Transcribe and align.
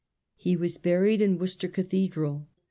He 0.35 0.57
was 0.57 0.79
buried 0.79 1.21
in 1.21 1.37
Worcester 1.37 1.67
Cathedral. 1.67 2.47